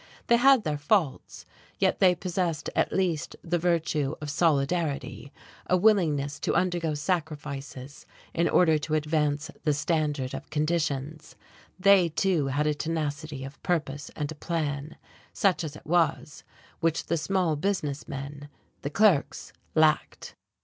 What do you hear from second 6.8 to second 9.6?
sacrifices in order to advance